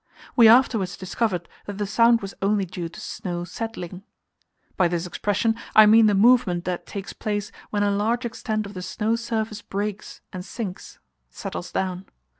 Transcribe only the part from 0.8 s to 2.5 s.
discovered that the sound was